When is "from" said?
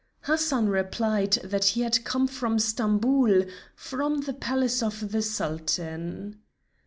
2.27-2.57, 3.75-4.21